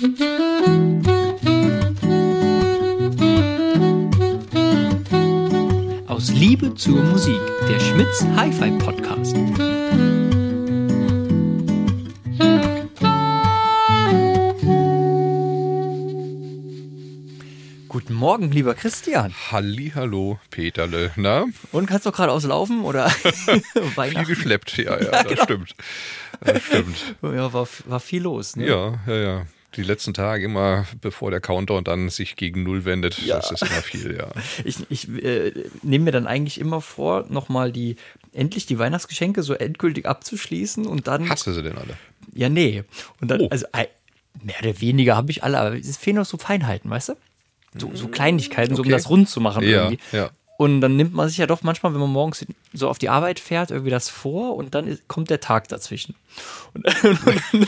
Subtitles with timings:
[0.00, 0.08] Aus
[6.30, 7.38] Liebe zur Musik,
[7.68, 9.36] der Schmitz Hi-Fi Podcast.
[17.88, 19.34] Guten Morgen, lieber Christian.
[19.50, 21.12] Hallihallo, Peterle.
[21.16, 21.44] Na?
[21.72, 25.74] Und kannst du gerade auslaufen oder Viel geschleppt, ja, ja, das stimmt.
[26.40, 27.16] Das stimmt.
[27.20, 28.56] Ja, war, war viel los.
[28.56, 28.66] Ne?
[28.66, 29.46] Ja, ja, ja.
[29.76, 33.36] Die letzten Tage immer, bevor der Countdown dann sich gegen Null wendet, Ja.
[33.36, 34.28] das ist immer viel, ja.
[34.64, 37.96] Ich, ich äh, nehme mir dann eigentlich immer vor, nochmal die
[38.32, 41.28] endlich die Weihnachtsgeschenke so endgültig abzuschließen und dann.
[41.28, 41.96] Hast du sie denn alle?
[42.34, 42.82] Ja, nee.
[43.20, 43.48] Und dann, Oh.
[43.50, 43.86] also äh,
[44.42, 47.14] mehr oder weniger habe ich alle, aber es fehlen noch so Feinheiten, weißt du?
[47.78, 48.96] So, so Kleinigkeiten, so um Okay.
[48.96, 49.98] das rund zu machen Ja, irgendwie.
[50.12, 50.30] ja.
[50.58, 53.40] Und dann nimmt man sich ja doch manchmal, wenn man morgens so auf die Arbeit
[53.40, 56.14] fährt, irgendwie das vor und dann ist, kommt der Tag dazwischen.
[56.74, 57.18] Und, und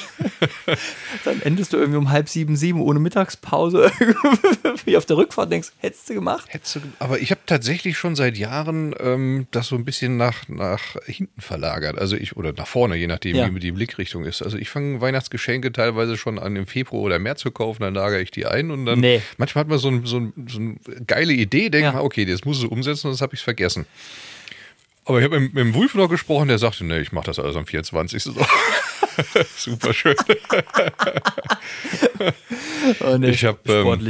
[1.25, 3.91] dann endest du irgendwie um halb sieben, sieben ohne Mittagspause
[4.84, 6.44] wie auf der Rückfahrt denkst, hättest du gemacht?
[6.48, 10.48] Hättest du, aber ich habe tatsächlich schon seit Jahren ähm, das so ein bisschen nach,
[10.48, 11.98] nach hinten verlagert.
[11.98, 13.53] Also ich, oder nach vorne, je nachdem, Ja.
[13.53, 14.42] wie die Blickrichtung ist.
[14.42, 18.22] Also ich fange Weihnachtsgeschenke teilweise schon an im Februar oder März zu kaufen, dann lagere
[18.22, 19.20] ich die ein und dann Nee.
[19.39, 21.92] manchmal hat man so, ein, so, ein, so eine geile Idee, denkt Ja.
[21.92, 23.87] man, okay, das muss ich umsetzen und das habe ich vergessen.
[25.05, 27.39] Aber ich habe mit, mit dem Wulf noch gesprochen, der sagte, nee, ich mache das
[27.39, 28.22] alles am 24.
[28.22, 28.34] So.
[29.56, 30.17] Super schön.
[33.00, 34.09] Oh, nee, Ich hab, ähm.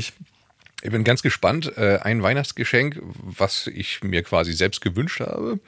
[0.84, 1.76] Ich bin ganz gespannt.
[1.76, 5.60] Äh, ein Weihnachtsgeschenk, was ich mir quasi selbst gewünscht habe.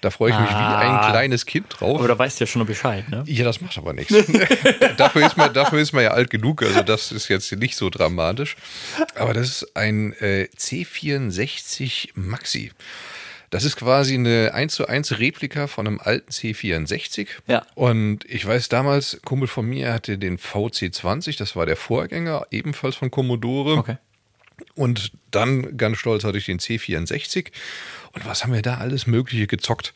[0.00, 0.78] Da freue ich mich wie Ah.
[0.78, 1.98] ein kleines Kind drauf.
[1.98, 3.24] Aber da weißt du ja schon noch Bescheid, ne?
[3.26, 4.14] ja, das macht aber nichts.
[4.96, 7.90] dafür, ist man, dafür ist man ja alt genug, also das ist jetzt nicht so
[7.90, 8.56] dramatisch.
[9.16, 12.72] Aber das ist ein äh, C64 Maxi.
[13.54, 17.28] Das ist quasi eine 1 zu 1 Replika von einem alten C64.
[17.46, 17.64] Ja.
[17.76, 22.96] Und ich weiß damals, Kumpel von mir hatte den VC20, das war der Vorgänger, ebenfalls
[22.96, 23.76] von Commodore.
[23.76, 23.98] Okay.
[24.74, 27.52] Und dann, ganz stolz, hatte ich den C64.
[28.10, 29.94] Und was haben wir da alles Mögliche gezockt?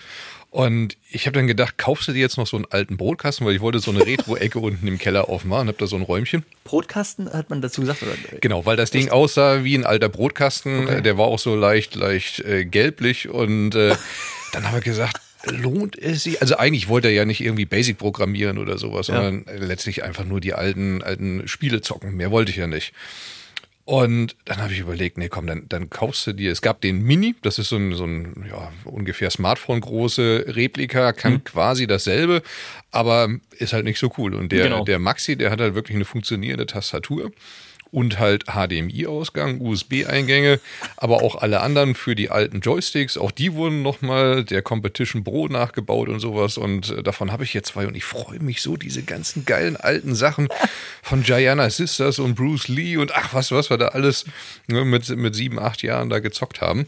[0.51, 3.55] Und ich habe dann gedacht, kaufst du dir jetzt noch so einen alten Brotkasten, weil
[3.55, 6.43] ich wollte so eine Retro-Ecke unten im Keller aufmachen, habe da so ein Räumchen.
[6.65, 8.13] Brotkasten hat man dazu gesagt, oder?
[8.41, 10.85] Genau, weil das Ding aussah wie ein alter Brotkasten.
[10.85, 11.03] Okay.
[11.03, 13.29] Der war auch so leicht, leicht äh, gelblich.
[13.29, 13.95] Und äh,
[14.53, 16.41] dann haben wir gesagt, lohnt es sich?
[16.41, 19.17] Also eigentlich wollte er ja nicht irgendwie Basic programmieren oder sowas, Ja.
[19.23, 22.17] sondern letztlich einfach nur die alten, alten Spiele zocken.
[22.17, 22.93] Mehr wollte ich ja nicht.
[23.89, 27.01] Und dann habe ich überlegt, nee, komm, dann, dann kaufst du dir, es gab den
[27.01, 31.45] Mini, das ist so ein, so ein ja, ungefähr Smartphone-große Replika, kann Mhm.
[31.45, 32.43] quasi dasselbe,
[32.91, 34.35] aber ist halt nicht so cool.
[34.35, 34.85] Und der, Genau.
[34.85, 37.31] der Maxi, der hat halt wirklich eine funktionierende Tastatur
[37.91, 40.61] und halt HDMI-Ausgang, USB-Eingänge,
[40.97, 43.17] aber auch alle anderen für die alten Joysticks.
[43.17, 46.59] Auch die wurden nochmal der Competition Pro nachgebaut und sowas.
[46.59, 47.87] Und äh, davon habe ich jetzt zwei.
[47.87, 50.49] Und ich freue mich so, diese ganzen geilen alten Sachen
[51.03, 54.25] von Gianna Sisters und Bruce Lee und ach, was, was wir da alles
[54.67, 56.87] ne, mit, mit sieben, acht Jahren da gezockt haben.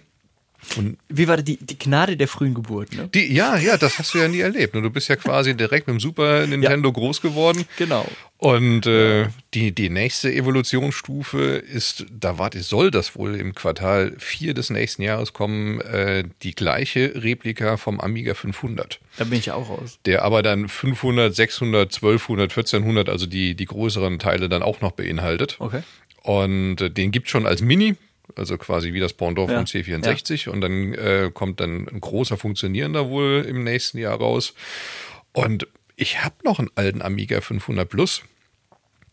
[1.08, 1.44] Wie war das?
[1.44, 3.08] Die, die Gnade der frühen Geburt, ne?
[3.12, 4.74] Die, ja, ja, das hast du ja nie erlebt.
[4.74, 7.64] Du bist ja quasi direkt mit dem Super Nintendo groß geworden.
[7.76, 8.06] Genau.
[8.40, 14.54] Und äh, die, die nächste Evolutionsstufe ist, da warte, soll das wohl im Quartal 4
[14.54, 18.98] des nächsten Jahres kommen, äh, die gleiche Replika vom Amiga 500.
[19.18, 19.98] Da bin ich ja auch raus.
[20.06, 24.92] Der aber dann 500, 600, 1200, 1400, also die, die größeren Teile dann auch noch
[24.92, 25.56] beinhaltet.
[25.58, 25.82] Okay.
[26.22, 27.96] Und äh, den gibt schon als Mini,
[28.36, 29.56] also quasi wie das Pendant Ja.
[29.56, 30.48] vom C64.
[30.48, 34.54] Und dann äh, kommt dann ein großer funktionierender wohl im nächsten Jahr raus.
[35.32, 38.22] Und ich habe noch einen alten Amiga 500 Plus.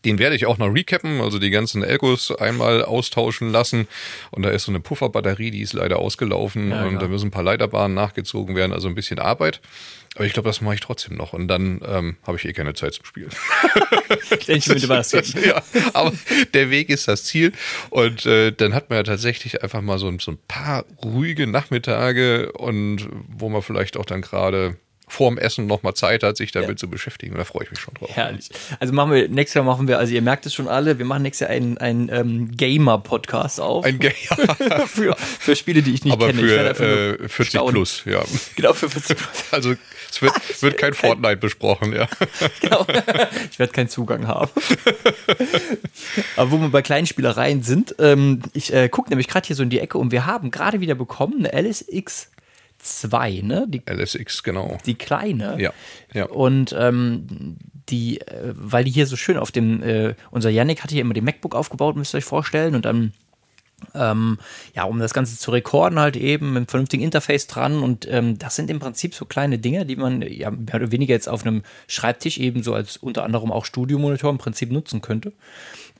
[0.04, 3.88] Den werde ich auch noch recappen, also die ganzen Elkos einmal austauschen lassen.
[4.30, 6.70] Und da ist so eine Pufferbatterie, die ist leider ausgelaufen.
[6.70, 9.60] Ja, und da müssen ein paar Leiterbahnen nachgezogen werden, also ein bisschen Arbeit.
[10.18, 11.32] Aber ich glaube, das mache ich trotzdem noch.
[11.32, 13.30] Und dann ähm, habe ich eh keine Zeit zum Spielen.
[14.30, 15.46] Endlich mit dem Weihnachtsgeschenk.
[15.46, 15.62] ja,
[15.94, 16.12] aber
[16.54, 17.52] der Weg ist das Ziel.
[17.90, 22.50] Und äh, dann hat man ja tatsächlich einfach mal so, so ein paar ruhige Nachmittage
[22.50, 24.76] und wo man vielleicht auch dann gerade
[25.08, 27.36] vorm Essen noch mal Zeit hat, sich damit zu beschäftigen.
[27.36, 28.10] Da freue ich mich schon drauf.
[28.12, 28.50] Herrlich.
[28.80, 31.22] Also machen wir, nächstes Jahr machen wir, also ihr merkt es schon alle, wir machen
[31.22, 33.84] nächstes Jahr einen, einen ähm, Gamer-Podcast auf.
[33.84, 34.10] Ein Ga-
[34.60, 36.60] ja, für, für Spiele, die ich nicht aber kenne.
[36.60, 37.74] einfach für äh, 40 staunen.
[37.74, 38.22] plus, ja.
[38.56, 39.28] Genau, für 40 plus.
[39.52, 39.74] Also
[40.10, 42.08] es wird, wird kein Fortnite besprochen, ja.
[42.60, 42.86] genau.
[43.50, 44.50] Ich werde keinen Zugang haben.
[46.36, 49.62] Aber wo wir bei kleinen Spielereien sind, ähm, ich äh, gucke nämlich gerade hier so
[49.62, 52.30] in die Ecke und wir haben gerade wieder bekommen eine LSX
[52.96, 53.66] 2, ne?
[53.68, 54.78] Die, LSX, genau.
[54.86, 55.60] die kleine.
[55.60, 55.72] Ja,
[56.12, 56.26] ja.
[56.26, 57.56] Und ähm,
[57.88, 61.14] die, äh, weil die hier so schön auf dem, äh, unser Yannick hat hier immer
[61.14, 63.12] den MacBook aufgebaut, müsst ihr euch vorstellen, und dann
[63.94, 64.38] ähm,
[64.74, 67.82] ja, um das Ganze zu rekorden, halt eben mit einem vernünftigen Interface dran.
[67.82, 71.14] Und ähm, das sind im Prinzip so kleine Dinge, die man ja mehr oder weniger
[71.14, 75.32] jetzt auf einem Schreibtisch eben so als unter anderem auch Studiomonitor im Prinzip nutzen könnte.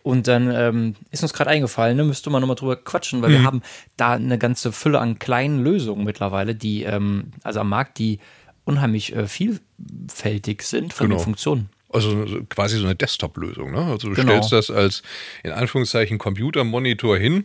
[0.09, 3.23] Und dann ähm, ist uns gerade eingefallen, ne, müsste man nochmal drüber quatschen, Mhm.
[3.23, 3.61] weil wir haben
[3.99, 8.19] da eine ganze Fülle an kleinen Lösungen mittlerweile, die, ähm, also am Markt, die
[8.65, 11.19] unheimlich äh, vielfältig sind von Genau.
[11.19, 11.69] den Funktionen.
[11.93, 13.73] Also so- quasi so eine Desktop-Lösung.
[13.73, 13.79] Ne?
[13.85, 14.41] Also du Genau.
[14.43, 15.03] stellst das als
[15.43, 17.45] in Anführungszeichen Computermonitor hin,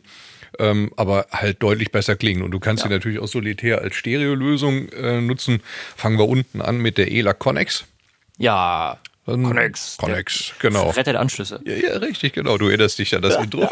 [0.60, 2.44] ähm, aber halt deutlich besser klingen.
[2.44, 5.62] Und du kannst sie natürlich auch solitär als Stereolösung äh, nutzen.
[5.98, 7.86] Fangen wir unten an mit der ELA Connex.
[8.38, 9.98] Ja, Connex.
[9.98, 10.90] Connex, genau.
[10.90, 11.62] Rettet Anschlüsse.
[11.66, 12.58] Ja, ja, richtig, genau.
[12.58, 13.70] Du erinnerst dich an das Intro.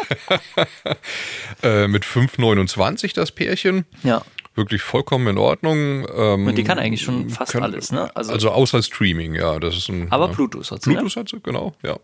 [1.63, 3.85] äh, mit 5,29 das Pärchen.
[4.03, 4.21] Ja.
[4.53, 6.05] Wirklich vollkommen in Ordnung.
[6.13, 8.13] Ähm, Und die kann eigentlich schon fast kann- alles, ne?
[8.15, 9.59] Also, Also, außer Streaming, ja.
[9.59, 10.31] Das ist ein, aber ja.
[10.33, 10.89] Bluetooth hat sie?
[10.91, 11.97] Bluetooth hat sie, genau, ja.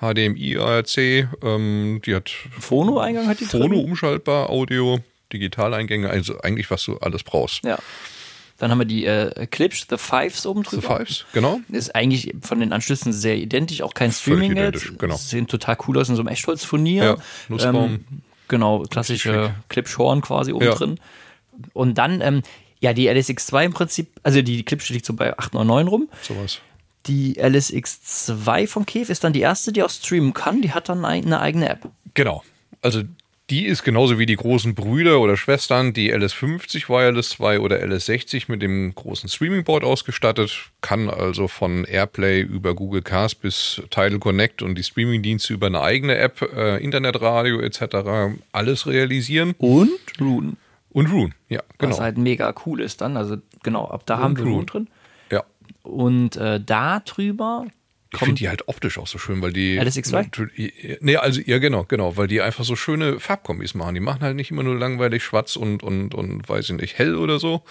[0.00, 3.62] HDMI, ARC, ähm, die hat Phono-Eingang hat die drin.
[3.62, 5.00] Phono umschaltbar, Audio,
[5.32, 7.64] Digitaleingänge, also eigentlich was du alles brauchst.
[7.64, 7.78] Ja.
[8.60, 10.98] Dann haben wir die äh, Clips, The Fives oben The drüber.
[10.98, 11.60] Fives, genau.
[11.70, 15.16] Ist eigentlich von den Anschlüssen sehr identisch, auch kein Streaming identisch, genau.
[15.16, 17.02] Sehen total cool aus in so einem Echtholzfurnier.
[17.04, 17.16] Ja,
[17.48, 17.84] Nussbaum.
[17.94, 18.04] Ähm,
[18.46, 20.74] genau, klassische Clipshorn quasi oben Ja.
[20.74, 21.00] drin.
[21.72, 22.42] Und dann, ähm,
[22.80, 26.08] ja, die LSX2 im Prinzip, also die Clip liegt so bei 899 rum.
[26.22, 26.60] Sowas.
[27.06, 30.62] Die LSX2 von Kev ist dann die erste, die auch streamen kann.
[30.62, 31.88] Die hat dann ein- eine eigene App.
[32.14, 32.42] Genau.
[32.82, 33.02] Also
[33.50, 38.44] die ist genauso wie die großen Brüder oder Schwestern, die LS50 Wireless 2 oder LS60
[38.46, 44.62] mit dem großen Streamingboard ausgestattet, kann also von Airplay über Google Cast bis Tidal Connect
[44.62, 48.38] und die Streamingdienste über eine eigene App, äh, Internetradio etc.
[48.52, 49.54] alles realisieren.
[49.58, 50.52] Und Rune.
[50.92, 51.92] Und Rune, ja, genau.
[51.92, 53.16] Was halt mega cool ist dann.
[53.16, 54.54] Also genau, ab da haben wir Rune.
[54.54, 54.88] Rune drin.
[55.32, 55.44] Ja.
[55.82, 57.66] Und äh, da drüber
[58.12, 59.78] Ich finde die halt optisch auch so schön, weil die.
[59.80, 60.10] LSX2?
[60.12, 63.94] Natürlich- Nee, also ja, genau, genau, weil die einfach so schöne Farbkombis machen.
[63.94, 67.14] Die machen halt nicht immer nur langweilig schwarz und, und, und weiß ich nicht, hell
[67.14, 67.62] oder so,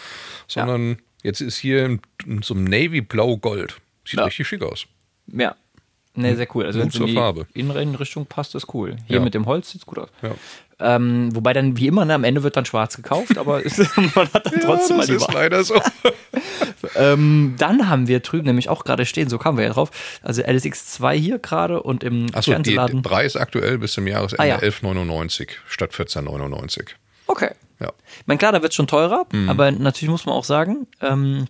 [0.48, 2.00] sondern jetzt ist hier
[2.42, 3.78] so einem Navy-Blau-Gold.
[4.06, 4.26] Sieht Ja.
[4.26, 4.86] richtig schick aus.
[5.28, 5.56] Ja.
[6.16, 6.66] Ne, sehr cool.
[6.66, 7.46] Also wenn es in die Farbe.
[7.54, 8.96] Innenrichtung passt, ist cool.
[9.08, 9.24] Hier Ja.
[9.24, 10.10] mit dem Holz sieht's gut aus.
[10.22, 10.36] Ja.
[10.82, 13.78] Ähm, wobei dann, wie immer, ne, am Ende wird dann schwarz gekauft, aber es-
[14.16, 15.34] man hat dann trotzdem ja, das mal die ist Wahl.
[15.36, 15.76] leider so.
[16.96, 19.92] Ähm, dann haben wir drüben nämlich auch gerade stehen, so kamen wir ja drauf,
[20.22, 23.02] also LSX2 hier gerade und im Achso, der Fernsehladen.
[23.02, 24.58] Preis aktuell bis zum Jahresende Ah, ja.
[24.60, 26.88] 11,99 statt 14,99.
[27.28, 27.52] Okay.
[27.82, 27.92] Ja.
[28.22, 29.50] Ich meine, klar, da wird schon teurer, Mhm.
[29.50, 31.48] aber natürlich muss man auch sagen, ähm,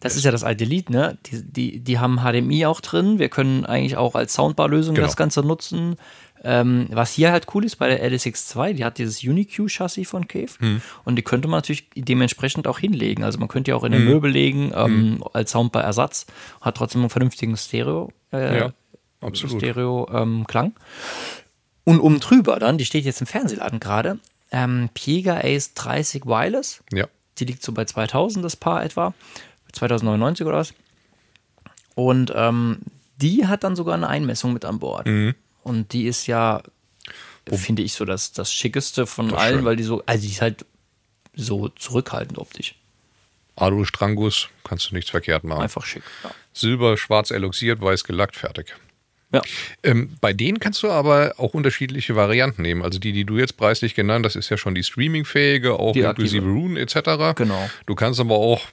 [0.00, 1.16] das ist ja das alte Lied, ne?
[1.26, 3.20] Die, die, die haben HDMI auch drin.
[3.20, 5.06] Wir können eigentlich auch als Soundbar-Lösung Genau.
[5.06, 5.96] das Ganze nutzen.
[6.44, 10.50] Ähm, was hier halt cool ist bei der LSX2, die hat dieses UniQ-Chassis von Cave
[10.58, 10.82] Mhm.
[11.04, 13.22] und die könnte man natürlich dementsprechend auch hinlegen.
[13.22, 14.08] Also man könnte ja auch in den Mhm.
[14.10, 16.26] Möbel legen ähm, als Soundbar-Ersatz,
[16.60, 18.72] hat trotzdem einen vernünftigen Stereo, äh, Ja,
[19.20, 19.58] absolut.
[19.58, 20.72] Stereo-Klang.
[21.84, 24.18] Und oben drüber dann, die steht jetzt im Fernsehen gerade,
[24.50, 26.82] ähm, Piega Ace 30 Wireless.
[26.92, 27.06] Ja.
[27.38, 29.14] Die liegt so bei 2000 das Paar etwa.
[29.72, 30.74] 2099 oder was.
[31.94, 32.78] Und ähm,
[33.16, 35.06] die hat dann sogar eine Einmessung mit an Bord.
[35.06, 35.34] Mhm.
[35.62, 36.62] Und die ist ja,
[37.50, 39.64] finde ich, so das, das schickeste von Das allen, schön.
[39.64, 40.64] weil die so, also die ist halt
[41.34, 42.74] so zurückhaltend optisch.
[43.56, 45.62] Alu Strangus, kannst du nichts verkehrt machen.
[45.62, 46.02] Einfach schick.
[46.24, 46.30] Ja.
[46.52, 48.74] Silber, schwarz eloxiert, weiß gelackt, fertig.
[49.32, 49.42] ja.
[49.82, 52.82] Ähm, bei denen kannst du aber auch unterschiedliche Varianten nehmen.
[52.82, 56.00] Also die, die du jetzt preislich genannt, das ist ja schon die streamingfähige, auch Die
[56.00, 56.46] inklusive.
[56.46, 57.34] Rune etc.
[57.36, 57.70] Genau.
[57.86, 58.66] Du kannst aber auch,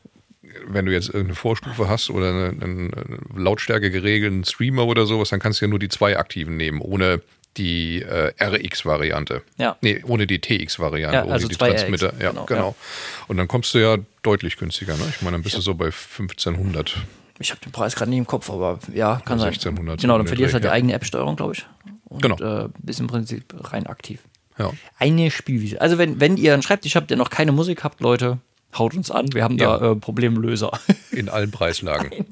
[0.68, 2.92] wenn du jetzt irgendeine Vorstufe hast oder einen, einen
[3.36, 7.22] Lautstärke geregelten Streamer oder sowas, dann kannst du ja nur die zwei aktiven nehmen, ohne
[7.58, 9.42] die äh, RX-Variante.
[9.58, 9.76] Ja.
[9.82, 12.14] Nee, ohne die TX-Variante, Ja, ohne also die zwei RX, Transmitter.
[12.20, 12.68] Ja, genau, genau.
[12.70, 12.76] ja.
[13.28, 14.96] Und dann kommst du ja deutlich günstiger.
[14.96, 15.04] Ne?
[15.10, 16.98] Ich meine, dann bist du so bei 1500.
[17.40, 19.50] Ich habe den Preis gerade nicht im Kopf, aber ja, kann sein.
[19.50, 21.66] 1600 Genau, dann verlierst du halt die eigene App-Steuerung, glaube ich.
[22.06, 22.66] Und Genau.
[22.66, 24.20] äh, bist im Prinzip rein aktiv.
[24.58, 24.72] Ja.
[24.98, 25.80] Eine Spielwiese.
[25.80, 28.40] Also wenn, wenn ihr einen Schreibtisch habt, der noch keine Musik habt, Leute,
[28.78, 29.34] haut uns an.
[29.34, 29.78] Wir haben Ja.
[29.78, 30.72] da äh, Problemlöser.
[31.12, 32.10] In allen Preislagen.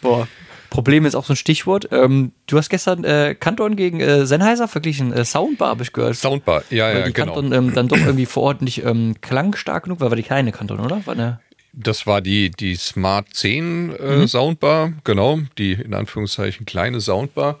[0.00, 0.28] Boah.
[0.70, 1.88] Problem ist auch so ein Stichwort.
[1.92, 5.12] Ähm, du hast gestern äh, Kanton gegen äh, Sennheiser verglichen.
[5.12, 6.16] Äh, Soundbar habe ich gehört.
[6.16, 7.34] Soundbar, ja, weil ja, die genau.
[7.34, 10.52] Kanton ähm, dann doch irgendwie vor Ort nicht ähm, klangstark genug war, war die kleine
[10.52, 11.06] Kanton, oder?
[11.06, 11.40] War eine,
[11.72, 14.28] Das war die, die Smart 10 äh, Mhm.
[14.28, 17.58] Soundbar, genau, die in Anführungszeichen kleine Soundbar.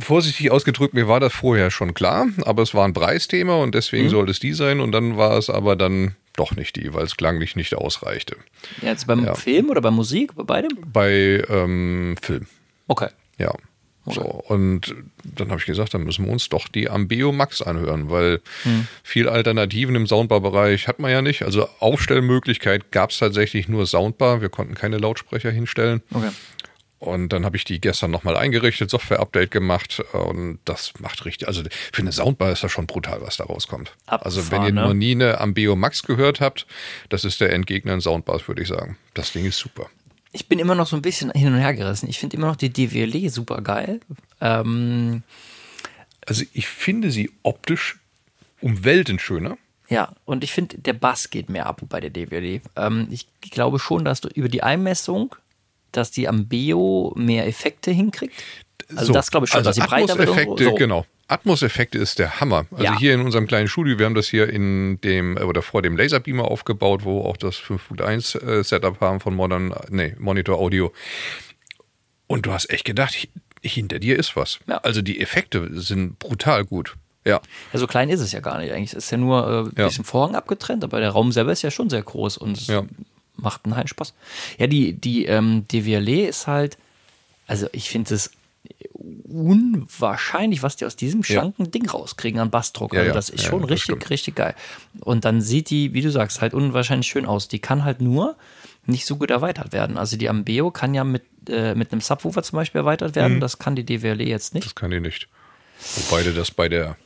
[0.00, 4.04] Vorsichtig ausgedrückt, mir war das vorher schon klar, aber es war ein Preisthema und deswegen
[4.06, 4.10] Mhm.
[4.10, 7.16] sollte es die sein und dann war es aber dann doch nicht die, weil es
[7.16, 8.36] klanglich nicht ausreichte.
[8.82, 9.34] ja, jetzt beim Ja.
[9.34, 10.70] Film oder bei Musik, bei beidem?
[10.92, 12.46] Bei ähm, Film,
[12.86, 13.08] Okay.
[13.38, 13.52] ja.
[14.10, 18.08] So, und dann habe ich gesagt, dann müssen wir uns doch die Ambeo Max anhören,
[18.08, 18.88] weil Hm.
[19.02, 21.42] viel Alternativen im Soundbar-Bereich hat man ja nicht.
[21.42, 24.40] Also Aufstellmöglichkeit gab es tatsächlich nur Soundbar.
[24.40, 26.00] Wir konnten keine Lautsprecher hinstellen.
[26.10, 26.30] Okay.
[26.98, 31.62] Und dann habe ich die gestern nochmal eingerichtet, Software-Update gemacht und das macht richtig, also
[31.92, 33.92] für eine Soundbar ist das schon brutal, was da rauskommt.
[34.06, 34.82] also wenn ihr ne?
[34.82, 36.66] noch nie eine Ambeo Max gehört habt,
[37.08, 38.96] das ist der Endgegner in Soundbars, würde ich sagen.
[39.14, 39.86] Das Ding ist super.
[40.32, 42.08] ich bin immer noch so ein bisschen hin und her gerissen.
[42.08, 44.00] Ich finde immer noch die DVLE super geil.
[44.40, 45.22] Ähm,
[46.26, 47.98] Also ich finde sie optisch
[48.60, 49.56] um Welten schöner.
[49.88, 52.60] ja, und ich finde, der Bass geht mehr ab bei der DVLE.
[52.76, 55.34] Ähm, ich glaube schon, dass du über die Einmessung,
[55.92, 58.34] dass die am Beo mehr Effekte hinkriegt.
[58.90, 60.28] Also So, das glaube ich schon, also dass sie breiter wird.
[60.30, 60.74] Atmos-Effekte, so.
[60.74, 61.06] genau.
[61.30, 62.64] Atmos-Effekte ist der Hammer.
[62.70, 62.98] Also Ja.
[62.98, 66.44] hier in unserem kleinen Studio, wir haben das hier in dem oder vor dem Laserbeamer
[66.50, 70.92] aufgebaut, wo wir auch das 5.1 äh, Setup haben von Modern, nee, Monitor Audio.
[72.26, 73.28] Und du hast echt gedacht, hi-
[73.62, 74.60] hinter dir ist was.
[74.66, 74.78] Ja.
[74.78, 76.96] Also die Effekte sind brutal gut.
[77.26, 77.40] Ja.
[77.72, 78.72] Ja, so klein ist es ja gar nicht.
[78.72, 79.86] Eigentlich ist ja nur äh, ein Ja.
[79.88, 82.84] bisschen Vorhang abgetrennt, aber der Raum selber ist ja schon sehr groß und es Ja.
[83.38, 84.14] Macht einen Heiden Spaß.
[84.58, 86.76] Ja, die, die ähm, DVLE ist halt,
[87.46, 88.30] also ich finde es
[89.24, 92.92] unwahrscheinlich, was die aus diesem schlanken Ding rauskriegen an Bassdruck.
[92.92, 93.14] Ja, also ja.
[93.14, 94.10] das ist Ja, schon das richtig, stimmt.
[94.10, 94.54] richtig geil.
[95.00, 97.48] Und dann sieht die, wie du sagst, halt unwahrscheinlich schön aus.
[97.48, 98.36] Die kann halt nur
[98.86, 99.96] nicht so gut erweitert werden.
[99.98, 103.36] Also die Ambeo kann ja mit, äh, mit einem Subwoofer zum Beispiel erweitert werden.
[103.36, 103.40] Mhm.
[103.40, 104.66] Das kann die DVLE jetzt nicht.
[104.66, 105.28] Das kann die nicht.
[106.08, 106.96] Wobei du das bei der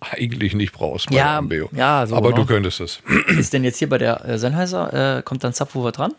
[0.00, 1.10] eigentlich nicht brauchst.
[1.10, 1.68] Ja, Ambeo.
[1.72, 2.46] ja, so, Aber du ne?
[2.46, 3.00] könntest es.
[3.28, 6.12] Ist denn jetzt hier bei der äh, Sennheiser, äh, kommt dann Subwoofer dran?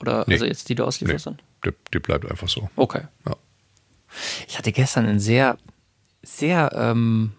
[0.00, 0.34] Oder Nee.
[0.34, 1.32] also jetzt die du auslieferst Nee,
[1.64, 1.72] dann?
[1.72, 2.70] die, die bleibt einfach so.
[2.76, 3.02] Okay.
[3.26, 3.36] Ja.
[4.46, 5.58] Ich hatte gestern einen sehr,
[6.22, 7.32] sehr ähm,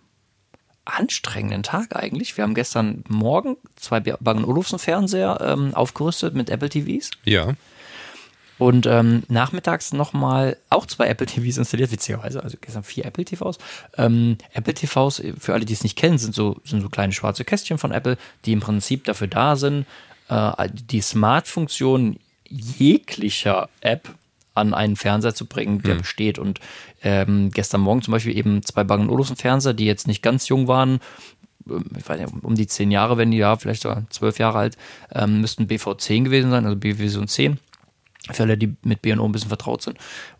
[0.85, 2.35] anstrengenden Tag eigentlich.
[2.37, 7.53] Wir haben gestern Morgen zwei Bang Olufsen Fernseher ähm, aufgerüstet mit Apple TVs Ja.
[8.59, 13.57] Und ähm, nachmittags nochmal auch zwei Apple TVs installiert, witzigerweise, also gestern vier Apple TVs.
[13.97, 17.45] Ähm, Apple TVs, für alle, die es nicht kennen, sind so, sind so kleine schwarze
[17.45, 19.85] Kästchen von Apple, die im Prinzip dafür da sind,
[20.27, 24.09] äh, die Smart-Funktion jeglicher App
[24.55, 26.37] an einen Fernseher zu bringen, der besteht.
[26.37, 26.59] Und
[27.01, 30.67] ähm, gestern Morgen zum Beispiel eben zwei Bang Olufsen Fernseher, die jetzt nicht ganz jung
[30.67, 30.99] waren,
[31.69, 34.57] ähm, ich weiß nicht, um die zehn Jahre, wenn die ja vielleicht sogar zwölf Jahre
[34.57, 34.77] alt,
[35.13, 37.57] ähm, müssten BV10 gewesen sein, also BV-Version 10
[38.31, 39.97] für alle, die mit B&O ein bisschen vertraut sind.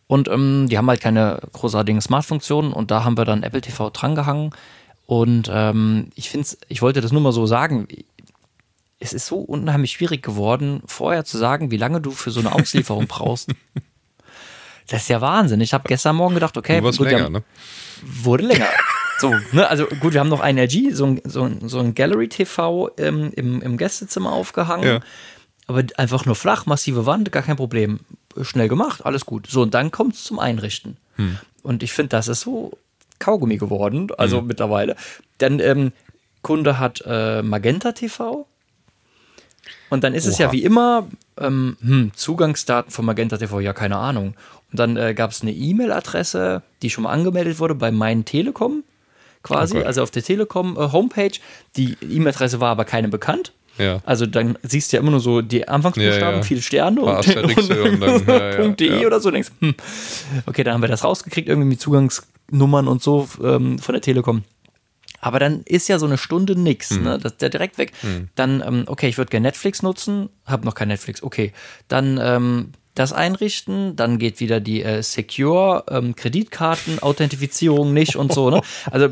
[0.08, 3.90] Und ähm, die haben halt keine großartigen Smart-Funktionen und da haben wir dann Apple TV
[3.92, 4.52] drangehangen.
[5.06, 7.88] Und ähm, ich finde ich wollte das nur mal so sagen,
[9.00, 12.54] es ist so unheimlich schwierig geworden, vorher zu sagen, wie lange du für so eine
[12.54, 13.50] Auslieferung brauchst.
[14.88, 15.62] Das ist ja Wahnsinn.
[15.62, 17.44] Ich habe gestern Morgen gedacht, okay, gut, länger, haben- ne?
[18.04, 18.68] wurde länger.
[19.22, 21.94] So, ne, also gut, wir haben noch ein LG, so ein, so ein, so ein
[21.94, 24.88] Gallery-TV ähm, im, im Gästezimmer aufgehangen.
[24.88, 25.00] Ja.
[25.70, 28.00] Aber einfach nur flach, massive Wand, gar kein Problem.
[28.42, 29.46] Schnell gemacht, alles gut.
[29.48, 30.98] So, und dann kommt es zum Einrichten.
[31.18, 31.38] Hm.
[31.62, 32.72] Und ich finde, das ist so
[33.20, 34.96] Kaugummi geworden, also mittlerweile.
[35.38, 35.92] Dann, ähm,
[36.42, 38.48] Kunde hat äh, Magenta TV.
[39.92, 40.54] Und dann ist es ja Oha.
[40.54, 41.08] wie immer,
[41.38, 44.34] ähm, hm, Zugangsdaten von Magenta TV, ja, keine Ahnung.
[44.72, 48.84] Und dann äh, gab es eine E-Mail-Adresse, die schon mal angemeldet wurde bei meinen Telekom,
[49.44, 49.86] quasi, Okay.
[49.86, 51.38] also auf der Telekom äh, Homepage.
[51.76, 53.54] Die E-Mail-Adresse war aber keine bekannt.
[53.80, 54.02] Ja.
[54.06, 56.44] Also dann siehst du ja immer nur so die Anfangsbuchstaben, Ja, ja.
[56.44, 57.70] viele Sterne und, und
[58.02, 59.08] dann, ja, ja, .de ja.
[59.08, 59.32] oder so.
[59.32, 59.74] Denkst, hm.
[60.46, 64.44] Okay, dann haben wir das rausgekriegt, irgendwie mit Zugangsnummern und so ähm, von der Telekom.
[65.22, 67.04] Aber dann ist ja so eine Stunde nix, Hm.
[67.04, 67.20] ne?
[67.22, 67.92] Das ist ja direkt weg.
[68.36, 71.52] Dann, ähm, okay, ich würde gerne Netflix nutzen, habe noch kein Netflix, okay.
[71.88, 78.34] Dann ähm, das einrichten, dann geht wieder die äh, Secure, ähm, Kreditkarten, Authentifizierung nicht und
[78.34, 78.62] so, ne?
[78.92, 79.10] Also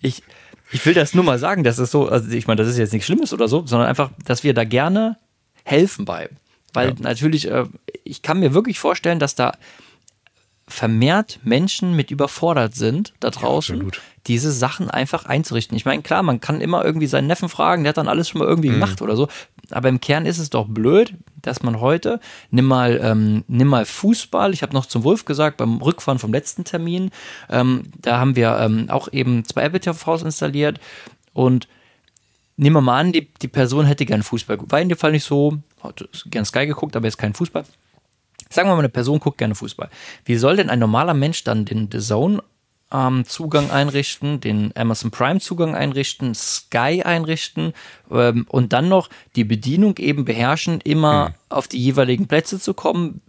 [0.00, 0.22] ich,
[0.70, 2.92] ich will das nur mal sagen, dass es so, also ich meine, das ist jetzt
[2.92, 5.16] nichts Schlimmes oder so, sondern einfach, dass wir da gerne
[5.64, 6.28] helfen bei.
[6.72, 6.94] Weil Ja.
[7.00, 7.64] natürlich, äh,
[8.04, 9.52] ich kann mir wirklich vorstellen, dass da
[10.66, 14.00] vermehrt Menschen mit überfordert sind da draußen, absolut.
[14.26, 15.76] diese Sachen einfach einzurichten.
[15.76, 18.40] Ich meine, klar, man kann immer irgendwie seinen Neffen fragen, der hat dann alles schon
[18.40, 19.28] mal irgendwie gemacht oder so.
[19.70, 22.20] Aber im Kern ist es doch blöd, dass man heute,
[22.50, 26.32] nimm mal, ähm, nimm mal Fußball, ich habe noch zum Wolf gesagt, beim Rückfahren vom
[26.32, 27.10] letzten Termin,
[27.50, 30.80] ähm, da haben wir ähm, auch eben zwei Apple TVs installiert
[31.32, 31.68] und
[32.56, 34.58] nehmen wir mal an, die, die Person hätte gern Fußball.
[34.68, 37.64] War in dem Fall nicht so, hat gern Sky geguckt, aber jetzt kein Fußball.
[38.50, 39.90] Sagen wir mal, eine Person guckt gerne Fußball.
[40.24, 42.42] Wie soll denn ein normaler Mensch dann den The Zone
[42.92, 47.74] ähm, Zugang einrichten, den Amazon Prime Zugang einrichten, Sky einrichten
[48.10, 53.20] ähm, und dann noch die Bedienung eben beherrschen, immer auf die jeweiligen Plätze zu kommen.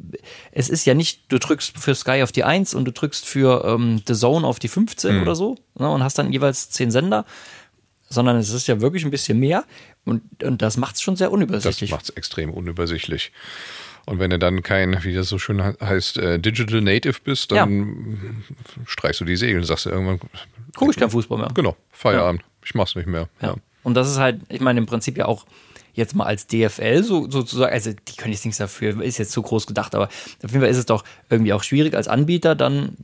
[0.52, 3.66] Es ist ja nicht, du drückst für Sky auf die 1 und du drückst für
[3.66, 7.26] ähm, The Zone auf die 15 oder so ne, und hast dann jeweils 10 Sender,
[8.08, 9.66] sondern es ist ja wirklich ein bisschen mehr
[10.06, 11.92] und, und das macht es schon sehr Das unübersichtlich.
[11.92, 13.32] macht es extrem unübersichtlich.
[14.06, 17.52] Und wenn du dann kein, wie das so schön he- heißt, äh, Digital Native bist,
[17.52, 18.44] dann
[18.86, 20.20] streichst du die Segel und sagst du irgendwann,
[20.76, 21.50] Guck ich kein Fußball mehr.
[21.54, 23.28] genau, Feierabend, ich mach's nicht mehr.
[23.42, 23.50] Ja.
[23.50, 23.56] Ja.
[23.84, 25.46] Und das ist halt, ich meine, im Prinzip ja auch
[25.94, 29.42] jetzt mal als DFL so, sozusagen, also die können jetzt nichts dafür, ist jetzt zu
[29.42, 32.96] groß gedacht, aber auf jeden Fall ist es doch irgendwie auch schwierig als Anbieter dann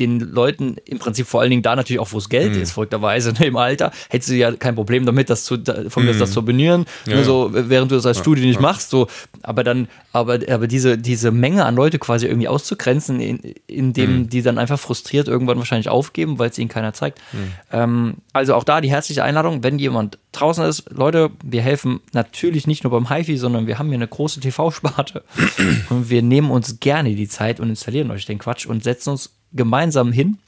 [0.00, 2.62] den Leuten im Prinzip vor allen Dingen da natürlich auch, wo es Geld Mhm.
[2.62, 6.04] ist, folgterweise ne, im Alter, hättest du ja kein Problem damit, das zu, da- von
[6.04, 7.10] mir aus das zu abonnieren, Mhm.
[7.12, 9.06] Ja, ne, so, während du das als Studie nicht machst, so,
[9.42, 13.38] aber dann, aber, aber diese, diese Menge an Leute quasi irgendwie auszugrenzen, in,
[13.68, 14.28] indem Mhm.
[14.30, 17.20] die dann einfach frustriert irgendwann wahrscheinlich aufgeben, weil es ihnen keiner zeigt.
[17.32, 17.38] Mhm.
[17.72, 22.66] Ähm, also auch da die herzliche Einladung, wenn jemand draußen ist, Leute, wir helfen natürlich
[22.66, 25.22] nicht nur beim HiFi, sondern wir haben hier eine große TV-Sparte
[25.90, 29.30] und wir nehmen uns gerne die Zeit und installieren euch den Quatsch und setzen uns
[29.52, 30.38] gemeinsam hin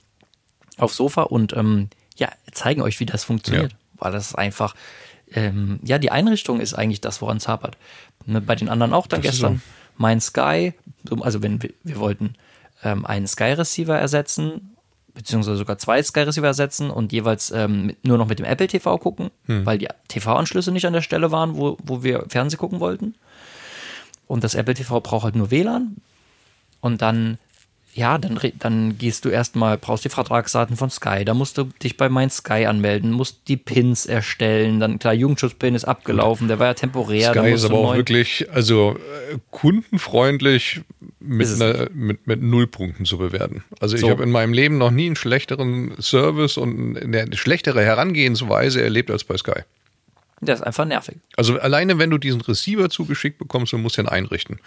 [0.79, 3.73] aufs Sofa und ähm, ja, zeigen euch, wie das funktioniert.
[3.73, 3.79] Ja.
[3.99, 4.75] Weil das ist einfach,
[5.33, 7.77] ähm, ja, die Einrichtung ist eigentlich das, woran es hapert.
[8.27, 9.63] Ne, bei den anderen auch dann Das gestern.
[9.97, 10.73] Mein Sky,
[11.09, 12.35] so, also wenn wir, wir wollten
[12.83, 14.77] ähm, einen Sky-Receiver ersetzen,
[15.15, 18.99] beziehungsweise sogar zwei Sky-Receiver ersetzen und jeweils ähm, mit, nur noch mit dem Apple TV
[18.99, 19.67] gucken, Hm.
[19.67, 23.15] weil die TV-Anschlüsse nicht an der Stelle waren, wo, wo wir Fernsehen gucken wollten.
[24.27, 25.97] Und das Apple TV braucht halt nur WLAN.
[26.81, 27.39] Und dann,
[27.95, 31.97] ja, dann, dann gehst du erstmal, brauchst die Vertragsdaten von Sky, da musst du dich
[31.99, 36.69] bei Mein Sky anmelden, musst die Pins erstellen, dann klar, Jugendschutzpin ist abgelaufen, der war
[36.69, 37.33] ja temporär.
[37.33, 38.97] Sky ist aber auch wirklich, also
[39.31, 40.81] äh, kundenfreundlich
[41.21, 43.63] mit, einer, mit, mit Nullpunkten zu bewerten.
[43.79, 44.09] Also ich So.
[44.09, 49.25] habe in meinem Leben noch nie einen schlechteren Service und eine schlechtere Herangehensweise erlebt als
[49.25, 49.61] bei Sky.
[50.41, 51.17] Der ist einfach nervig.
[51.37, 54.59] Also alleine, wenn du diesen Receiver zugeschickt bekommst und musst den einrichten,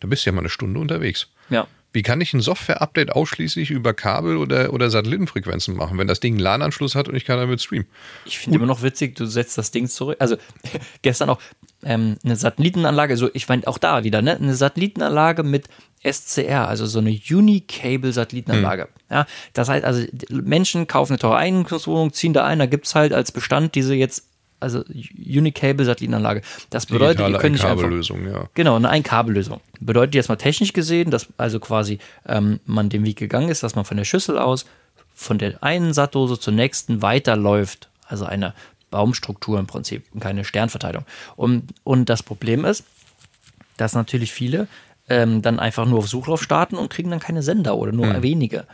[0.00, 1.28] dann bist du ja mal eine Stunde unterwegs.
[1.48, 1.66] Ja.
[1.92, 6.34] Wie kann ich ein Software-Update ausschließlich über Kabel oder, oder Satellitenfrequenzen machen, wenn das Ding
[6.34, 7.86] einen LAN-Anschluss hat und ich kann damit streamen?
[8.24, 10.16] Ich finde immer noch witzig, du setzt das Ding zurück.
[10.18, 10.36] Also
[11.02, 11.38] gestern auch
[11.84, 14.36] ähm, eine Satellitenanlage, also ich meine auch da wieder, ne?
[14.36, 15.68] Eine Satellitenanlage mit
[16.04, 18.88] SCR, also so eine Unicable-Satellitenanlage.
[19.10, 22.94] Ja, das heißt, also Menschen kaufen eine teure Eigentumswohnung, ziehen da ein, da gibt es
[22.94, 24.26] halt als Bestand diese jetzt,
[24.62, 26.42] also Unicable-Satellitenanlage.
[26.70, 28.48] Das bedeutet, Digitale ihr könnt nicht einfach, Einkabellösung, ja.
[28.54, 29.60] Genau, eine Einkabellösung.
[29.80, 33.74] Bedeutet jetzt mal technisch gesehen, dass also quasi ähm, man den Weg gegangen ist, dass
[33.74, 34.64] man von der Schüssel aus
[35.14, 37.88] von der einen Sattdose zur nächsten weiterläuft.
[38.06, 38.54] Also eine
[38.90, 41.04] Baumstruktur im Prinzip und keine Sternverteilung.
[41.36, 42.84] Und, und das Problem ist,
[43.76, 44.68] dass natürlich viele
[45.08, 48.66] ähm, dann einfach nur auf Suchlauf starten und kriegen dann keine Sender oder nur wenige.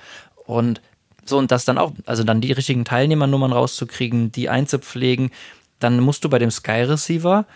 [0.47, 0.81] Und
[1.25, 5.31] so, und das dann auch, also dann die richtigen Teilnehmernummern rauszukriegen, die einzupflegen,
[5.79, 7.47] dann musst du bei dem Sky Receiver,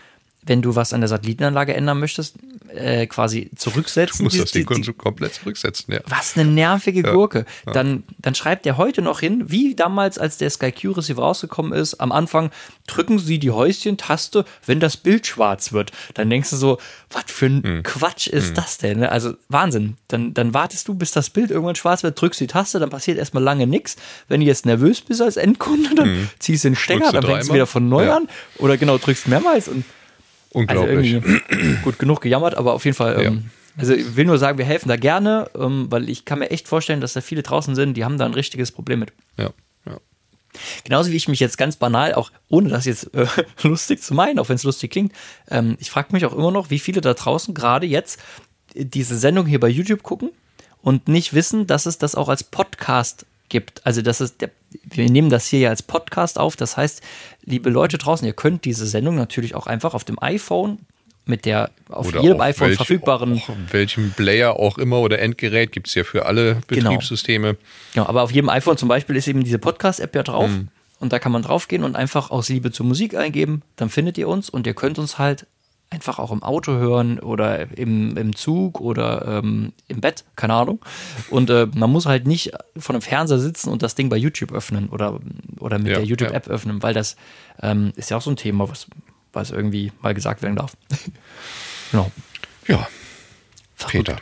[0.45, 2.35] wenn du was an der Satellitenanlage ändern möchtest,
[2.73, 4.17] äh, quasi zurücksetzen.
[4.19, 5.99] Du musst Die- das Ding die- komplett zurücksetzen, ja.
[6.07, 7.45] was eine nervige Gurke.
[7.71, 11.71] Dann, dann schreibt er heute noch hin, wie damals, als der Sky Q Receiver rausgekommen
[11.73, 12.49] ist, am Anfang
[12.87, 15.91] drücken Sie die Häuschen-Taste, wenn das Bild schwarz wird.
[16.15, 16.77] Dann denkst du so,
[17.11, 17.83] was für ein Hm.
[17.83, 18.99] Quatsch ist das denn?
[18.99, 19.11] ne?
[19.11, 19.97] Also Wahnsinn.
[20.07, 23.17] Dann, dann wartest du, bis das Bild irgendwann schwarz wird, drückst die Taste, dann passiert
[23.17, 23.95] erstmal lange nichts.
[24.27, 27.11] Wenn du jetzt nervös bist als Endkunde, dann ziehst du den Stecker, Hm.
[27.13, 28.17] Du dann fängst du wieder von neu Ja.
[28.17, 28.27] an.
[28.57, 29.85] Oder genau, drückst mehrmals und
[30.53, 31.13] Unglaublich.
[31.13, 33.21] irgendwie gut genug gejammert, aber auf jeden Fall.
[33.21, 36.51] Ähm, Also ich will nur sagen, wir helfen da gerne, ähm, weil ich kann mir
[36.51, 39.13] echt vorstellen, dass da viele draußen sind, die haben da ein richtiges Problem mit.
[39.37, 39.49] ja,
[39.85, 39.97] ja.
[40.83, 43.25] Genauso wie ich mich jetzt ganz banal, auch ohne das jetzt äh,
[43.63, 45.11] lustig zu meinen, auch wenn es lustig klingt,
[45.49, 48.19] ähm, ich frage mich auch immer noch, wie viele da draußen gerade jetzt
[48.75, 50.29] diese Sendung hier bei YouTube gucken
[50.83, 53.85] und nicht wissen, dass es das auch als Podcast gibt.
[53.85, 54.49] Also das ist der,
[54.83, 56.57] wir nehmen das hier ja als Podcast auf.
[56.57, 57.01] Das heißt,
[57.45, 60.79] liebe Leute draußen, ihr könnt diese Sendung natürlich auch einfach auf dem iPhone
[61.25, 65.71] mit der auf Oder jedem auf iPhone welch- verfügbaren welchem Player auch immer oder Endgerät
[65.71, 66.89] gibt es ja für alle Genau.
[66.89, 67.55] Betriebssysteme.
[67.93, 70.49] Ja, aber auf jedem iPhone zum Beispiel ist eben diese Podcast-App ja drauf.
[70.49, 70.67] Mhm.
[70.99, 73.61] Und da kann man draufgehen und einfach aus Liebe zur Musik eingeben.
[73.77, 75.45] Dann findet ihr uns und ihr könnt uns halt
[75.93, 80.79] einfach auch im Auto hören oder im, im Zug oder ähm, im Bett, keine Ahnung.
[81.29, 84.51] Und äh, man muss halt nicht vor einem Fernseher sitzen und das Ding bei YouTube
[84.51, 85.19] öffnen oder,
[85.59, 87.15] oder mit Ja, der YouTube-App öffnen, weil das
[87.61, 88.87] ähm, ist ja auch so ein Thema, was,
[89.33, 90.75] was irgendwie mal gesagt werden darf.
[91.91, 92.11] genau.
[92.67, 92.87] Ja,
[93.75, 94.07] Verrückt.
[94.07, 94.17] Peter.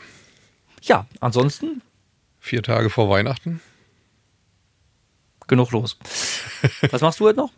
[0.81, 1.81] Ja, ansonsten
[2.43, 3.61] Vier Tage vor Weihnachten.
[5.47, 5.97] genug los.
[6.89, 7.51] Was machst du heute noch?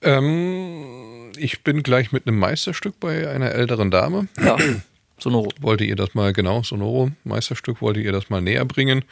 [0.00, 4.28] Ähm, ich bin gleich mit einem Meisterstück bei einer älteren Dame.
[4.42, 4.56] Ja,
[5.18, 5.50] Sonoro.
[5.60, 9.04] Wollte ihr das mal, genau, Sonoro, Meisterstück, wollte ihr das mal näher bringen,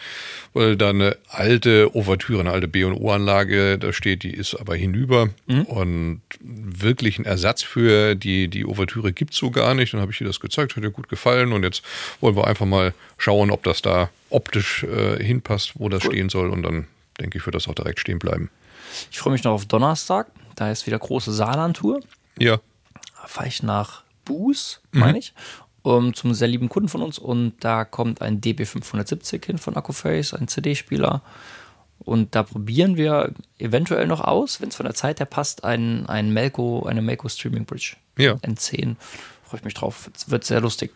[0.52, 6.20] weil da eine alte Ouvertüre, eine alte B&O-Anlage da steht, die ist aber hinüber und
[6.40, 9.94] wirklich einen Ersatz für die, die Ouvertüre gibt es so gar nicht.
[9.94, 11.82] Dann habe ich ihr das gezeigt, hat ihr gut gefallen und jetzt
[12.20, 16.50] wollen wir einfach mal schauen, ob das da optisch äh, hinpasst, wo das stehen soll
[16.50, 16.86] und dann
[17.20, 18.50] denke ich, wird das auch direkt stehen bleiben.
[19.10, 20.26] Ich freue mich noch auf Donnerstag.
[20.62, 22.00] Da ist wieder große Saarland-Tour.
[22.38, 22.60] Ja,
[23.20, 25.34] Da fahre ich nach Buß, meine ich,
[25.82, 27.18] um, zum sehr lieben Kunden von uns.
[27.18, 31.20] Und da kommt ein DB570 hin von Accuface, ein CD-Spieler.
[31.98, 36.06] Und da probieren wir eventuell noch aus, wenn es von der Zeit her passt, ein,
[36.06, 37.96] ein Melco, eine Melco Streaming Bridge.
[38.16, 38.34] Ja.
[38.34, 38.94] N10.
[39.42, 40.10] Freue ich mich drauf.
[40.28, 40.92] Wird sehr lustig.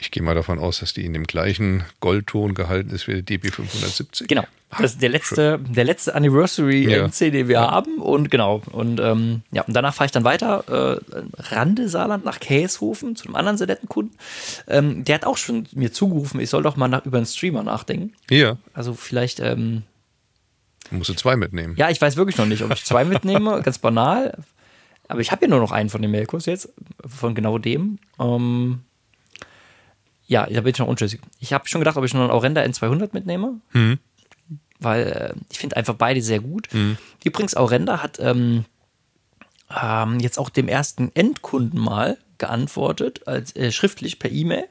[0.00, 3.38] Ich gehe mal davon aus, dass die in dem gleichen Goldton gehalten ist wie der
[3.38, 4.26] DB570.
[4.28, 4.44] Genau.
[4.70, 7.06] Das ist der letzte, der letzte Anniversary Ja.
[7.08, 7.98] MC, den wir haben.
[7.98, 8.62] Und genau.
[8.70, 11.22] Und ähm, ja, und danach fahre ich dann weiter, äh,
[11.54, 14.14] Rande Saarland nach Käshofen zu einem anderen sehr netten Kunden.
[14.68, 17.62] Ähm, der hat auch schon mir zugerufen, ich soll doch mal nach, über einen Streamer
[17.64, 18.14] nachdenken.
[18.30, 19.82] Ja, Also vielleicht, ähm,
[20.92, 21.74] musst du zwei mitnehmen.
[21.76, 24.38] ja, ich weiß wirklich noch nicht, ob ich zwei mitnehme, ganz banal.
[25.08, 26.68] Aber ich habe ja nur noch einen von den Melkos jetzt,
[27.04, 27.98] von genau dem.
[28.20, 28.80] Ähm,
[30.30, 31.20] ja, da bin ich noch unschlüssig.
[31.40, 33.60] Ich habe schon gedacht, ob ich noch einen Aurenda N200 mitnehme.
[34.78, 36.68] Weil äh, ich finde einfach beide sehr gut.
[37.24, 38.64] Übrigens, Aurenda hat ähm,
[39.82, 44.68] ähm, jetzt auch dem ersten Endkunden mal geantwortet, als, äh, schriftlich per E-Mail,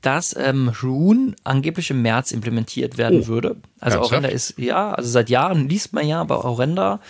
[0.00, 3.56] dass ähm, Rune angeblich im März implementiert werden würde.
[3.80, 4.04] Also Ernsthaft?
[4.12, 7.00] Aurenda ist, ja, also seit Jahren liest man ja bei Aurenda,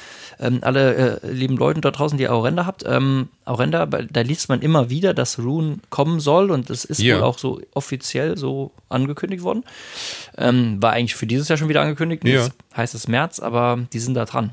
[0.41, 4.49] ähm, alle äh, lieben Leute da draußen, die Aurenda habt, ähm, Aurenda, bei- da liest
[4.49, 7.17] man immer wieder, dass Rune kommen soll und das ist Ja.
[7.17, 9.65] wohl auch so offiziell so angekündigt worden.
[10.39, 12.45] Ähm, war eigentlich für dieses Jahr schon wieder angekündigt, Ja.
[12.45, 14.53] jetzt heißt es März, aber die sind da dran.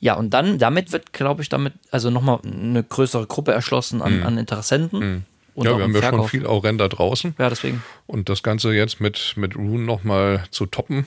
[0.00, 4.22] Ja, und dann, damit wird, glaube ich, damit, also nochmal eine größere Gruppe erschlossen an,
[4.24, 5.26] an Interessenten.
[5.54, 7.34] Und ja, wir haben ja schon viel Aurenda draußen.
[7.38, 7.82] Ja, deswegen.
[8.06, 11.06] Und das Ganze jetzt mit, mit Rune nochmal zu toppen.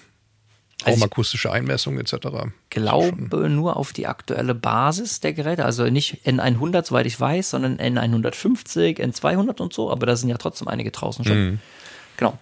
[0.84, 2.28] Also Raumakustische Einmessungen etc.
[2.70, 7.78] glaube nur auf die aktuelle Basis der Geräte, also nicht N100, soweit ich weiß, sondern
[7.78, 11.46] N150, N200 und so, aber da sind ja trotzdem einige draußen schon.
[11.46, 11.60] Mhm.
[12.18, 12.38] Genau.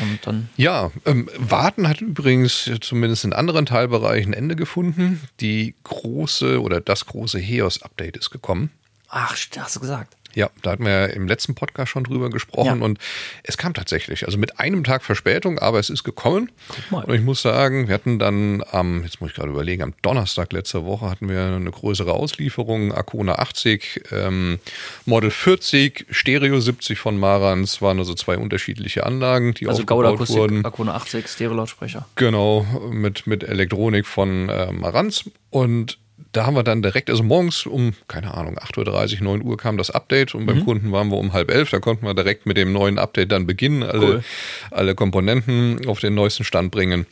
[0.00, 5.22] Und dann, Ja, ähm, Warten hat übrigens zumindest in anderen Teilbereichen Ende gefunden.
[5.40, 8.70] Die große oder das große HEOS-Update ist gekommen.
[9.08, 10.16] ach, hast du gesagt.
[10.34, 12.84] Ja, da hatten wir ja im letzten Podcast schon drüber gesprochen Ja.
[12.84, 12.98] und
[13.42, 16.52] es kam tatsächlich, also mit einem Tag Verspätung, aber es ist gekommen.
[16.68, 17.04] Guck mal.
[17.04, 20.52] Und ich muss sagen, wir hatten dann am, jetzt muss ich gerade überlegen, am Donnerstag
[20.52, 24.58] letzter Woche hatten wir eine größere Auslieferung, Arcona 80, ähm,
[25.06, 30.36] Model 40, Stereo 70 von Marantz, waren also zwei unterschiedliche Anlagen, die Also aufgebaut Gaudakustik,
[30.36, 30.64] wurden.
[30.64, 32.06] Akuna 80, Stereo-Lautsprecher.
[32.16, 35.24] Genau, mit, mit Elektronik von äh, Marantz.
[35.50, 35.98] Und
[36.32, 39.78] da haben wir dann direkt, also morgens um, keine Ahnung, 8.30 Uhr, 9 Uhr kam
[39.78, 40.46] das Update und Mhm.
[40.46, 41.70] beim Kunden waren wir um halb elf.
[41.70, 44.24] Da konnten wir direkt mit dem neuen Update dann beginnen, alle, Cool.
[44.70, 47.06] alle Komponenten auf den neuesten Stand bringen.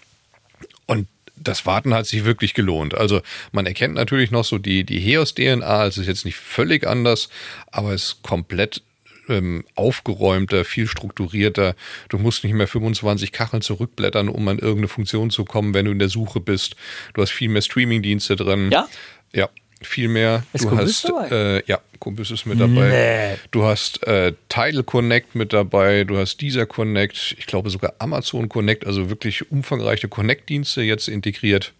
[0.86, 2.94] Und das Warten hat sich wirklich gelohnt.
[2.94, 3.20] Also
[3.52, 7.28] man erkennt natürlich noch so die, die HEOS-DNA, es ist jetzt nicht völlig anders,
[7.70, 8.82] aber es ist komplett
[9.28, 11.74] ähm, aufgeräumter, viel strukturierter.
[12.08, 15.92] Du musst nicht mehr 25 Kacheln zurückblättern, um an irgendeine Funktion zu kommen, wenn du
[15.92, 16.76] in der Suche bist.
[17.14, 18.70] Du hast viel mehr Streaming-Dienste drin.
[18.70, 18.88] Ja?
[19.34, 19.48] Ja,
[19.82, 20.44] viel mehr.
[20.52, 21.28] Ist du hast, dabei?
[21.30, 23.34] Äh, ja, Kumbus ist mit dabei.
[23.34, 23.38] Nee.
[23.50, 28.48] Du hast äh, Tidal Connect mit dabei, du hast dieser Connect, ich glaube sogar Amazon
[28.48, 31.72] Connect, also wirklich umfangreiche Connect-Dienste jetzt integriert.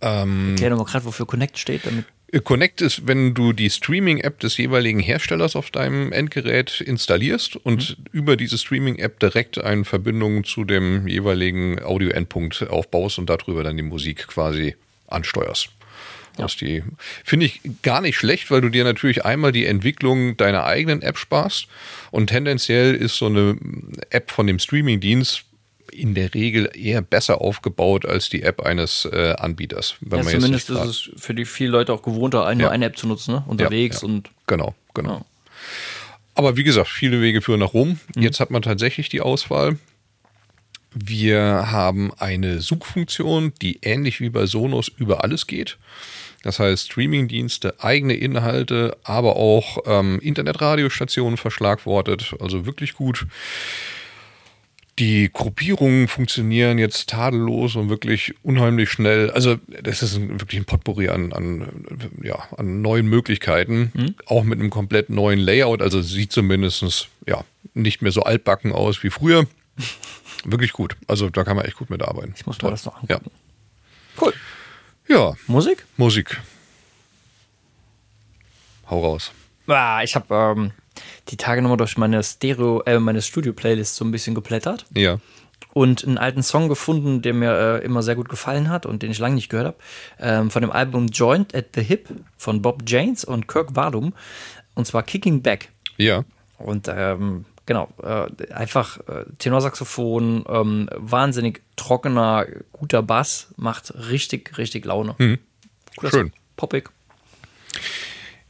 [0.00, 2.04] Erklär nochmal gerade, wofür Connect steht, damit.
[2.32, 7.96] Äh, Connect ist, wenn du die Streaming-App des jeweiligen Herstellers auf deinem Endgerät installierst und
[8.12, 13.82] über diese Streaming-App direkt eine Verbindung zu dem jeweiligen Audio-Endpunkt aufbaust und darüber dann die
[13.82, 15.70] Musik quasi ansteuerst.
[16.36, 16.84] Aus die
[17.24, 21.18] finde ich gar nicht schlecht, weil du dir natürlich einmal die Entwicklung deiner eigenen App
[21.18, 21.66] sparst.
[22.12, 23.56] Und tendenziell ist so eine
[24.10, 25.44] App von dem Streaming-Dienst
[25.92, 29.96] in der Regel eher besser aufgebaut als die App eines äh, Anbieters.
[30.00, 32.62] Wenn Ja, man jetzt zumindest nicht ist es für die vielen Leute auch gewohnter, nur
[32.64, 32.70] Ja.
[32.70, 33.44] eine App zu nutzen, ne?
[33.46, 34.08] unterwegs ja.
[34.08, 35.18] und Genau, genau.
[35.18, 35.24] Ja.
[36.34, 37.98] Aber wie gesagt, viele Wege führen nach Rom.
[38.16, 39.76] Jetzt hat man tatsächlich die Auswahl.
[40.94, 45.76] Wir haben eine Suchfunktion, die ähnlich wie bei Sonos über alles geht.
[46.42, 52.34] Das heißt, Streamingdienste, eigene Inhalte, aber auch ähm, Internetradiostationen verschlagwortet.
[52.40, 53.26] Also wirklich gut.
[54.98, 59.30] Die Gruppierungen funktionieren jetzt tadellos und wirklich unheimlich schnell.
[59.30, 64.58] Also das ist ein, wirklich ein Potpourri an, an, ja, an neuen Möglichkeiten, auch mit
[64.58, 65.82] einem komplett neuen Layout.
[65.82, 69.46] Also sieht zumindest ja, nicht mehr so altbacken aus wie früher.
[70.44, 70.96] Wirklich gut.
[71.06, 72.34] Also da kann man echt gut mitarbeiten.
[72.36, 72.70] ich muss mir Toll.
[72.72, 73.16] das noch ja.
[73.16, 73.36] angucken.
[74.20, 74.32] Cool.
[75.08, 75.84] ja, Musik?
[75.96, 76.40] Musik.
[78.90, 79.32] Hau raus.
[79.66, 80.72] Ah, ich habe ähm,
[81.28, 85.18] die Tage nochmal durch meine Stereo, äh, meine Studio-Playlist so ein bisschen geplättert Ja.
[85.74, 89.10] und einen alten Song gefunden, der mir äh, immer sehr gut gefallen hat und den
[89.10, 89.76] ich lange nicht gehört habe.
[90.18, 94.14] Ähm, von dem Album Joint at the Hip von Bob Janes und Kirk Wardum.
[94.74, 95.70] Und zwar Kicking Back.
[95.96, 96.24] Ja.
[96.58, 104.84] Und ähm, genau, äh, einfach äh, Tenorsaxophon, ähm, wahnsinnig trockener, guter Bass, macht richtig, richtig
[104.84, 105.14] Laune.
[105.96, 106.26] Cooler Schön.
[106.28, 106.32] Song.
[106.56, 106.90] Poppig.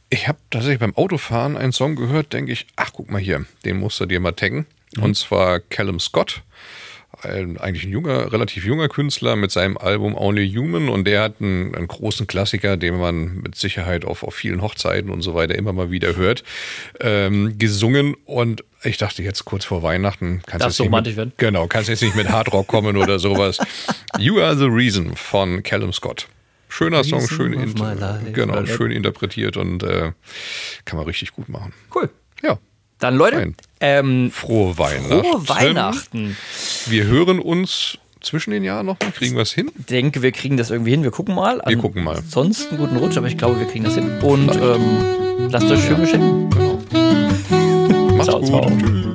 [0.09, 3.77] Ich habe tatsächlich beim Autofahren einen Song gehört, denke ich, ach guck mal hier, den
[3.77, 4.65] musst du dir mal taggen.
[4.99, 6.41] Und zwar Callum Scott
[7.23, 11.35] ein, eigentlich ein junger, relativ junger Künstler mit seinem Album Only Human und der hat
[11.41, 15.55] einen, einen großen Klassiker, den man mit Sicherheit auf, auf vielen Hochzeiten und so weiter
[15.55, 16.43] immer mal wieder hört,
[17.01, 21.17] ähm, gesungen und ich dachte jetzt kurz vor Weihnachten kannst Darf jetzt so nicht mit,
[21.17, 21.33] werden.
[21.37, 23.57] Genau, kannst jetzt nicht mit Hardrock kommen oder sowas.
[24.17, 26.27] You Are the Reason von Callum Scott.
[26.69, 28.31] Schöner Song, schön, life.
[28.31, 30.11] genau, schön interpretiert und äh,
[30.85, 31.73] kann man richtig gut machen.
[31.93, 32.09] Cool.
[32.43, 32.57] Ja,
[32.99, 35.09] Dann, Leute, ähm, frohe Weihnachten.
[35.23, 36.37] frohe Weihnachten.
[36.85, 39.11] Wir hören uns zwischen den Jahren nochmal.
[39.11, 39.71] Kriegen wir es hin?
[39.89, 41.03] denke, wir kriegen das irgendwie hin.
[41.03, 41.59] Wir gucken mal.
[41.65, 42.21] Wir gucken mal.
[42.27, 44.19] Sonst einen guten Rutsch, aber ich glaube, wir kriegen das hin.
[44.21, 46.49] Und ähm, lasst euch schön beschenken.
[46.51, 46.79] Genau.
[48.15, 48.47] Macht's Ciao, gut.
[48.47, 48.69] ciao.
[48.77, 49.08] Tschüss.